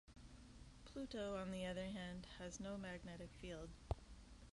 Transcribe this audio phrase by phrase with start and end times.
[0.83, 3.69] Pluto, on the other hand, has no magnetic field.